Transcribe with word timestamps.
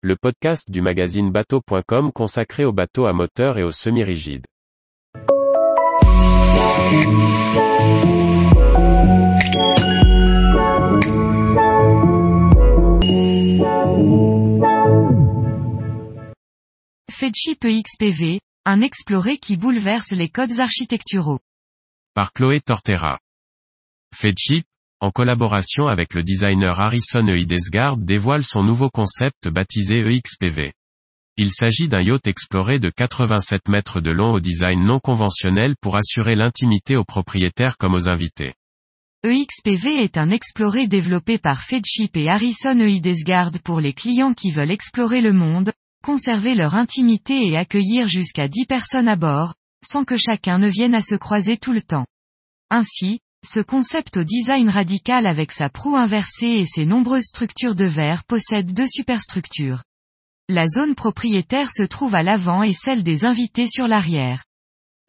le 0.00 0.14
podcast 0.14 0.70
du 0.70 0.80
magazine 0.80 1.32
bateau.com 1.32 2.12
consacré 2.12 2.64
aux 2.64 2.72
bateaux 2.72 3.06
à 3.06 3.12
moteur 3.12 3.58
et 3.58 3.64
aux 3.64 3.72
semi-rigides. 3.72 4.46
Fedship 17.10 17.64
EXPV, 17.64 18.38
un 18.66 18.80
exploré 18.80 19.38
qui 19.38 19.56
bouleverse 19.56 20.12
les 20.12 20.28
codes 20.28 20.60
architecturaux. 20.60 21.40
Par 22.14 22.32
Chloé 22.32 22.60
Tortera. 22.60 23.18
Fedship, 24.14 24.64
en 25.00 25.10
collaboration 25.10 25.86
avec 25.86 26.14
le 26.14 26.22
designer 26.22 26.80
Harrison 26.80 27.26
Eidesgard 27.28 27.96
dévoile 27.96 28.44
son 28.44 28.62
nouveau 28.62 28.90
concept 28.90 29.48
baptisé 29.48 30.00
EXPV. 30.00 30.72
Il 31.36 31.52
s'agit 31.52 31.88
d'un 31.88 32.02
yacht 32.02 32.26
exploré 32.26 32.80
de 32.80 32.90
87 32.90 33.68
mètres 33.68 34.00
de 34.00 34.10
long 34.10 34.32
au 34.32 34.40
design 34.40 34.84
non 34.84 34.98
conventionnel 34.98 35.76
pour 35.80 35.96
assurer 35.96 36.34
l'intimité 36.34 36.96
aux 36.96 37.04
propriétaires 37.04 37.76
comme 37.76 37.94
aux 37.94 38.08
invités. 38.08 38.54
EXPV 39.22 40.02
est 40.02 40.18
un 40.18 40.30
exploré 40.30 40.88
développé 40.88 41.38
par 41.38 41.62
Fedship 41.62 42.16
et 42.16 42.28
Harrison 42.28 42.80
Eidesgard 42.80 43.52
pour 43.64 43.80
les 43.80 43.92
clients 43.92 44.34
qui 44.34 44.50
veulent 44.50 44.72
explorer 44.72 45.20
le 45.20 45.32
monde, 45.32 45.70
conserver 46.04 46.56
leur 46.56 46.74
intimité 46.74 47.46
et 47.46 47.56
accueillir 47.56 48.08
jusqu'à 48.08 48.48
10 48.48 48.66
personnes 48.66 49.08
à 49.08 49.16
bord, 49.16 49.54
sans 49.84 50.04
que 50.04 50.16
chacun 50.16 50.58
ne 50.58 50.68
vienne 50.68 50.94
à 50.94 51.02
se 51.02 51.14
croiser 51.14 51.56
tout 51.56 51.72
le 51.72 51.82
temps. 51.82 52.06
Ainsi, 52.70 53.20
ce 53.46 53.60
concept 53.60 54.16
au 54.16 54.24
design 54.24 54.68
radical 54.68 55.26
avec 55.26 55.52
sa 55.52 55.68
proue 55.68 55.96
inversée 55.96 56.58
et 56.58 56.66
ses 56.66 56.84
nombreuses 56.84 57.26
structures 57.26 57.74
de 57.74 57.84
verre 57.84 58.24
possède 58.24 58.72
deux 58.72 58.86
superstructures. 58.86 59.82
La 60.48 60.66
zone 60.66 60.94
propriétaire 60.94 61.70
se 61.70 61.82
trouve 61.82 62.14
à 62.14 62.22
l'avant 62.22 62.62
et 62.62 62.72
celle 62.72 63.02
des 63.02 63.24
invités 63.24 63.66
sur 63.68 63.86
l'arrière. 63.86 64.44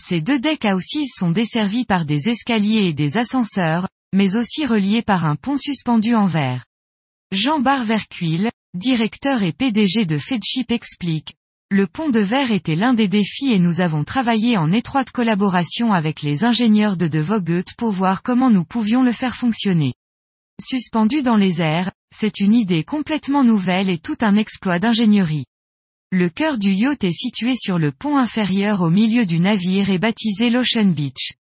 Ces 0.00 0.20
deux 0.20 0.38
decks 0.38 0.64
à 0.64 0.74
aussi 0.74 1.06
sont 1.06 1.30
desservis 1.30 1.84
par 1.84 2.04
des 2.04 2.28
escaliers 2.28 2.88
et 2.88 2.92
des 2.92 3.16
ascenseurs, 3.16 3.88
mais 4.14 4.36
aussi 4.36 4.66
reliés 4.66 5.02
par 5.02 5.24
un 5.24 5.36
pont 5.36 5.56
suspendu 5.56 6.14
en 6.14 6.26
verre. 6.26 6.64
Jean 7.32 7.60
Barvercuil, 7.60 8.50
directeur 8.74 9.42
et 9.42 9.52
PDG 9.52 10.04
de 10.04 10.18
Fedship 10.18 10.70
explique, 10.70 11.34
le 11.70 11.88
pont 11.88 12.10
de 12.10 12.20
verre 12.20 12.52
était 12.52 12.76
l'un 12.76 12.94
des 12.94 13.08
défis 13.08 13.50
et 13.50 13.58
nous 13.58 13.80
avons 13.80 14.04
travaillé 14.04 14.56
en 14.56 14.70
étroite 14.70 15.10
collaboration 15.10 15.92
avec 15.92 16.22
les 16.22 16.44
ingénieurs 16.44 16.96
de 16.96 17.08
De 17.08 17.18
Vogt 17.18 17.74
pour 17.76 17.90
voir 17.90 18.22
comment 18.22 18.50
nous 18.50 18.64
pouvions 18.64 19.02
le 19.02 19.10
faire 19.10 19.34
fonctionner. 19.34 19.92
Suspendu 20.62 21.22
dans 21.22 21.34
les 21.34 21.60
airs, 21.60 21.90
c'est 22.14 22.38
une 22.38 22.54
idée 22.54 22.84
complètement 22.84 23.42
nouvelle 23.42 23.90
et 23.90 23.98
tout 23.98 24.16
un 24.20 24.36
exploit 24.36 24.78
d'ingénierie. 24.78 25.46
Le 26.12 26.28
cœur 26.28 26.56
du 26.58 26.70
yacht 26.70 27.02
est 27.02 27.10
situé 27.10 27.56
sur 27.56 27.80
le 27.80 27.90
pont 27.90 28.16
inférieur 28.16 28.80
au 28.82 28.90
milieu 28.90 29.26
du 29.26 29.40
navire 29.40 29.90
et 29.90 29.98
baptisé 29.98 30.50
l'Ocean 30.50 30.92
Beach. 30.92 31.32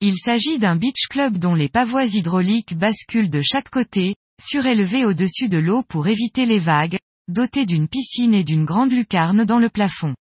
Il 0.00 0.16
s'agit 0.16 0.58
d'un 0.58 0.76
beach 0.76 1.08
club 1.10 1.36
dont 1.36 1.54
les 1.54 1.68
pavois 1.68 2.06
hydrauliques 2.06 2.74
basculent 2.74 3.28
de 3.28 3.42
chaque 3.42 3.68
côté, 3.68 4.16
surélevés 4.40 5.04
au-dessus 5.04 5.50
de 5.50 5.58
l'eau 5.58 5.82
pour 5.82 6.06
éviter 6.06 6.46
les 6.46 6.58
vagues, 6.58 6.98
doté 7.28 7.66
d'une 7.66 7.88
piscine 7.88 8.34
et 8.34 8.44
d'une 8.44 8.64
grande 8.64 8.90
lucarne 8.90 9.44
dans 9.44 9.58
le 9.58 9.68
plafond. 9.68 10.14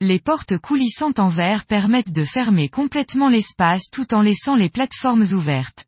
Les 0.00 0.18
portes 0.18 0.58
coulissantes 0.58 1.18
en 1.18 1.28
verre 1.28 1.66
permettent 1.66 2.12
de 2.12 2.24
fermer 2.24 2.68
complètement 2.68 3.28
l'espace 3.28 3.90
tout 3.92 4.14
en 4.14 4.22
laissant 4.22 4.54
les 4.54 4.70
plateformes 4.70 5.24
ouvertes. 5.32 5.86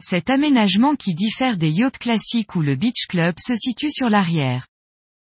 Cet 0.00 0.30
aménagement 0.30 0.94
qui 0.94 1.14
diffère 1.14 1.56
des 1.56 1.70
yachts 1.70 1.98
classiques 1.98 2.54
où 2.54 2.62
le 2.62 2.76
beach 2.76 3.06
club 3.08 3.36
se 3.38 3.56
situe 3.56 3.90
sur 3.90 4.08
l'arrière. 4.08 4.66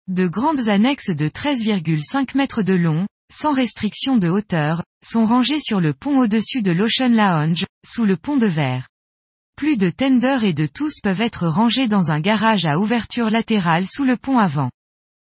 De 0.08 0.28
grandes 0.28 0.68
annexes 0.68 1.12
de 1.12 1.30
13,5 1.30 2.36
mètres 2.36 2.64
de 2.64 2.74
long, 2.74 3.06
sans 3.32 3.54
restriction 3.54 4.18
de 4.18 4.30
hauteur, 4.30 4.84
sont 5.04 5.26
rangées 5.26 5.60
sur 5.60 5.80
le 5.80 5.94
pont 5.94 6.20
au-dessus 6.20 6.62
de 6.62 6.72
l'Ocean 6.72 7.10
Lounge, 7.10 7.66
sous 7.86 8.06
le 8.06 8.18
pont 8.18 8.38
de 8.38 8.48
verre. 8.48 8.88
Plus 9.56 9.78
de 9.78 9.90
tenders 9.90 10.44
et 10.44 10.54
de 10.54 10.66
tous 10.66 11.00
peuvent 11.02 11.22
être 11.22 11.48
rangés 11.48 11.88
dans 11.88 12.12
un 12.12 12.20
garage 12.20 12.66
à 12.66 12.80
ouverture 12.80 13.30
latérale 13.30 13.86
sous 13.86 14.04
le 14.04 14.18
pont 14.18 14.38
avant. 14.38 14.72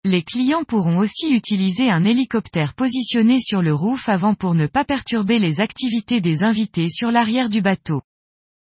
Les 0.06 0.24
clients 0.24 0.64
pourront 0.64 0.98
aussi 0.98 1.34
utiliser 1.34 1.90
un 1.90 2.06
hélicoptère 2.06 2.74
positionné 2.74 3.40
sur 3.42 3.62
le 3.62 3.74
roof 3.74 4.08
avant 4.08 4.34
pour 4.34 4.56
ne 4.56 4.68
pas 4.68 4.86
perturber 4.86 5.40
les 5.40 5.60
activités 5.60 6.22
des 6.22 6.44
invités 6.44 6.90
sur 6.90 7.12
l'arrière 7.12 7.50
du 7.50 7.62
bateau. 7.62 8.02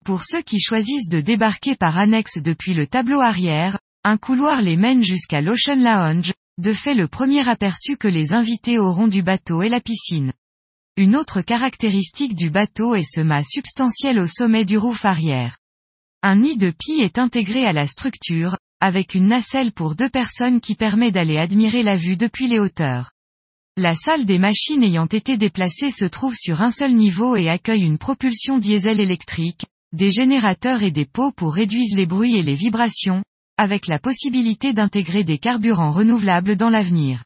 Pour 0.04 0.22
ceux 0.22 0.42
qui 0.42 0.60
choisissent 0.60 1.08
de 1.08 1.20
débarquer 1.20 1.76
par 1.76 1.98
annexe 1.98 2.38
depuis 2.38 2.74
le 2.74 2.86
tableau 2.86 3.20
arrière, 3.20 3.78
un 4.04 4.16
couloir 4.16 4.60
les 4.60 4.76
mène 4.76 5.02
jusqu'à 5.02 5.40
l'Ocean 5.40 5.76
Lounge, 5.76 6.32
de 6.58 6.72
fait 6.72 6.94
le 6.94 7.08
premier 7.08 7.48
aperçu 7.48 7.96
que 7.96 8.06
les 8.06 8.32
invités 8.32 8.78
auront 8.78 9.08
du 9.08 9.22
bateau 9.22 9.62
est 9.62 9.68
la 9.68 9.80
piscine. 9.80 10.32
Une 10.96 11.16
autre 11.16 11.40
caractéristique 11.40 12.36
du 12.36 12.50
bateau 12.50 12.94
est 12.94 13.02
ce 13.02 13.20
mât 13.20 13.42
substantiel 13.42 14.20
au 14.20 14.28
sommet 14.28 14.64
du 14.64 14.78
roof 14.78 15.04
arrière. 15.04 15.56
Un 16.22 16.36
nid 16.36 16.56
de 16.56 16.70
pie 16.70 17.00
est 17.00 17.18
intégré 17.18 17.66
à 17.66 17.72
la 17.72 17.88
structure, 17.88 18.56
avec 18.78 19.16
une 19.16 19.26
nacelle 19.26 19.72
pour 19.72 19.96
deux 19.96 20.08
personnes 20.08 20.60
qui 20.60 20.76
permet 20.76 21.10
d'aller 21.10 21.36
admirer 21.36 21.82
la 21.82 21.96
vue 21.96 22.16
depuis 22.16 22.46
les 22.46 22.60
hauteurs. 22.60 23.10
La 23.76 23.96
salle 23.96 24.24
des 24.24 24.38
machines 24.38 24.84
ayant 24.84 25.06
été 25.06 25.36
déplacée 25.36 25.90
se 25.90 26.04
trouve 26.04 26.36
sur 26.36 26.62
un 26.62 26.70
seul 26.70 26.92
niveau 26.92 27.34
et 27.34 27.48
accueille 27.48 27.82
une 27.82 27.98
propulsion 27.98 28.58
diesel 28.58 29.00
électrique, 29.00 29.66
des 29.92 30.12
générateurs 30.12 30.84
et 30.84 30.92
des 30.92 31.06
pots 31.06 31.32
pour 31.32 31.54
réduire 31.54 31.96
les 31.96 32.06
bruits 32.06 32.36
et 32.36 32.42
les 32.42 32.54
vibrations, 32.54 33.24
avec 33.58 33.88
la 33.88 33.98
possibilité 33.98 34.72
d'intégrer 34.72 35.24
des 35.24 35.38
carburants 35.38 35.92
renouvelables 35.92 36.56
dans 36.56 36.70
l'avenir. 36.70 37.24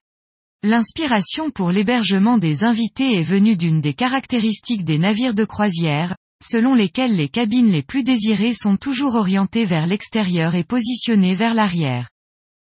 L'inspiration 0.64 1.50
pour 1.50 1.70
l'hébergement 1.70 2.36
des 2.36 2.64
invités 2.64 3.14
est 3.14 3.22
venue 3.22 3.56
d'une 3.56 3.80
des 3.80 3.94
caractéristiques 3.94 4.84
des 4.84 4.98
navires 4.98 5.34
de 5.34 5.44
croisière, 5.44 6.16
selon 6.42 6.74
lesquels 6.74 7.14
les 7.14 7.28
cabines 7.28 7.70
les 7.70 7.84
plus 7.84 8.02
désirées 8.02 8.54
sont 8.54 8.76
toujours 8.76 9.14
orientées 9.14 9.64
vers 9.64 9.86
l'extérieur 9.86 10.56
et 10.56 10.64
positionnées 10.64 11.34
vers 11.34 11.54
l'arrière. 11.54 12.08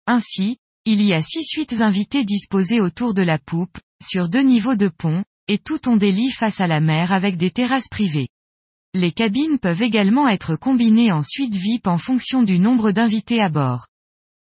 Ainsi, 0.08 0.56
il 0.86 1.02
y 1.02 1.12
a 1.12 1.22
six 1.22 1.44
suites 1.44 1.82
invitées 1.82 2.24
disposées 2.24 2.80
autour 2.80 3.14
de 3.14 3.24
la 3.24 3.38
poupe, 3.38 3.78
sur 4.02 4.30
deux 4.30 4.42
niveaux 4.42 4.76
de 4.76 4.88
pont, 4.88 5.26
et 5.50 5.58
tout 5.58 5.90
ont 5.90 5.98
des 5.98 6.14
lits 6.14 6.32
face 6.32 6.62
à 6.62 6.68
la 6.68 6.80
mer 6.80 7.12
avec 7.12 7.36
des 7.36 7.52
terrasses 7.52 7.90
privées. 7.90 8.30
Les 8.94 9.12
cabines 9.12 9.60
peuvent 9.60 9.82
également 9.82 10.30
être 10.30 10.56
combinées 10.56 11.12
en 11.12 11.24
suite 11.24 11.56
VIP 11.58 11.88
en 11.88 11.98
fonction 11.98 12.42
du 12.42 12.58
nombre 12.58 12.92
d'invités 12.92 13.42
à 13.42 13.50
bord. 13.50 13.88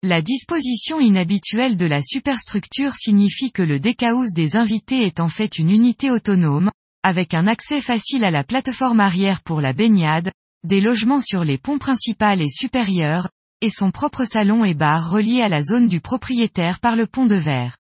La 0.03 0.23
disposition 0.23 0.99
inhabituelle 0.99 1.77
de 1.77 1.85
la 1.85 2.01
superstructure 2.01 2.95
signifie 2.95 3.53
que 3.53 3.63
le 3.63 3.79
deckhouse 3.79 4.33
des 4.33 4.57
invités 4.57 5.03
est 5.03 5.21
en 5.21 5.29
fait 5.29 5.59
une 5.59 5.69
unité 5.69 6.11
autonome, 6.11 6.71
avec 7.03 7.35
un 7.35 7.47
accès 7.47 7.83
facile 7.83 8.25
à 8.25 8.31
la 8.31 8.43
plateforme 8.43 9.01
arrière 9.01 9.43
pour 9.43 9.61
la 9.61 9.75
baignade, 9.75 10.33
des 10.65 10.81
logements 10.81 11.21
sur 11.21 11.45
les 11.45 11.59
ponts 11.59 11.77
principales 11.77 12.41
et 12.41 12.49
supérieurs, 12.49 13.29
et 13.61 13.69
son 13.69 13.91
propre 13.91 14.25
salon 14.25 14.65
et 14.65 14.73
bar 14.73 15.11
relié 15.11 15.43
à 15.43 15.51
la 15.51 15.63
zone 15.63 15.87
du 15.87 16.01
propriétaire 16.01 16.81
par 16.81 16.97
le 16.97 17.07
pont 17.07 17.27
de 17.27 17.37
verre. 17.37 17.77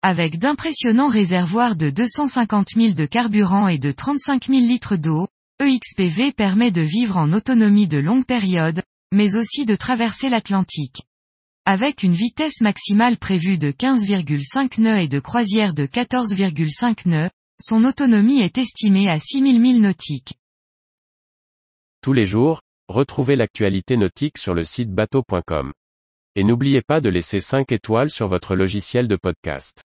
Avec 0.00 0.38
d'impressionnants 0.38 1.08
réservoirs 1.08 1.76
de 1.76 1.90
250 1.90 2.68
000 2.74 2.92
de 2.94 3.04
carburant 3.04 3.68
et 3.68 3.76
de 3.76 3.92
35 3.92 4.46
000 4.46 4.60
litres 4.60 4.96
d'eau, 4.96 5.28
EXPV 5.62 6.32
permet 6.32 6.70
de 6.70 6.80
vivre 6.80 7.18
en 7.18 7.34
autonomie 7.34 7.86
de 7.86 7.98
longue 7.98 8.24
période, 8.24 8.82
mais 9.12 9.36
aussi 9.36 9.66
de 9.66 9.76
traverser 9.76 10.30
l'Atlantique. 10.30 11.02
Avec 11.66 12.02
une 12.02 12.14
vitesse 12.14 12.60
maximale 12.62 13.18
prévue 13.18 13.58
de 13.58 13.70
15,5 13.70 14.80
nœuds 14.80 14.98
et 14.98 15.08
de 15.08 15.20
croisière 15.20 15.74
de 15.74 15.84
14,5 15.84 17.08
nœuds, 17.08 17.30
son 17.60 17.84
autonomie 17.84 18.40
est 18.40 18.56
estimée 18.56 19.08
à 19.10 19.18
6000 19.18 19.60
milles 19.60 19.82
nautiques. 19.82 20.34
Tous 22.02 22.14
les 22.14 22.26
jours, 22.26 22.62
retrouvez 22.88 23.36
l'actualité 23.36 23.98
nautique 23.98 24.38
sur 24.38 24.54
le 24.54 24.64
site 24.64 24.90
bateau.com. 24.90 25.72
Et 26.34 26.44
n'oubliez 26.44 26.80
pas 26.80 27.02
de 27.02 27.10
laisser 27.10 27.40
5 27.40 27.70
étoiles 27.72 28.10
sur 28.10 28.26
votre 28.26 28.56
logiciel 28.56 29.06
de 29.06 29.16
podcast. 29.16 29.82